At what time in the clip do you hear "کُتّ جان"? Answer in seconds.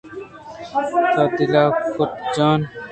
1.95-2.59